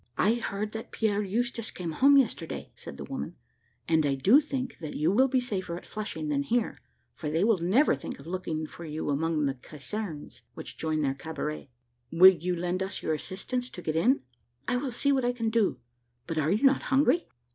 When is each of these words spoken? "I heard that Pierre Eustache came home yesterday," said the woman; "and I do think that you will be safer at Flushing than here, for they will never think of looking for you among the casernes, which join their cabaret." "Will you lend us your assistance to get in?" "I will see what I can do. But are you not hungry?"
"I 0.17 0.33
heard 0.33 0.71
that 0.71 0.89
Pierre 0.89 1.21
Eustache 1.21 1.69
came 1.69 1.91
home 1.91 2.17
yesterday," 2.17 2.71
said 2.73 2.97
the 2.97 3.03
woman; 3.03 3.35
"and 3.87 4.03
I 4.03 4.15
do 4.15 4.41
think 4.41 4.79
that 4.79 4.95
you 4.95 5.11
will 5.11 5.27
be 5.27 5.39
safer 5.39 5.77
at 5.77 5.85
Flushing 5.85 6.29
than 6.29 6.41
here, 6.41 6.79
for 7.13 7.29
they 7.29 7.43
will 7.43 7.59
never 7.59 7.95
think 7.95 8.17
of 8.17 8.25
looking 8.25 8.65
for 8.65 8.83
you 8.83 9.11
among 9.11 9.45
the 9.45 9.53
casernes, 9.53 10.41
which 10.55 10.75
join 10.75 11.01
their 11.03 11.13
cabaret." 11.13 11.69
"Will 12.11 12.33
you 12.33 12.55
lend 12.55 12.81
us 12.81 13.03
your 13.03 13.13
assistance 13.13 13.69
to 13.69 13.83
get 13.83 13.95
in?" 13.95 14.23
"I 14.67 14.77
will 14.77 14.89
see 14.89 15.11
what 15.11 15.23
I 15.23 15.33
can 15.33 15.51
do. 15.51 15.77
But 16.25 16.39
are 16.39 16.49
you 16.49 16.63
not 16.63 16.81
hungry?" 16.89 17.27